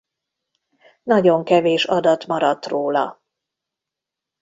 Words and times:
Nagyon 1.03 1.43
kevés 1.43 1.85
adat 1.85 2.27
maradt 2.27 2.65
róla. 2.65 3.21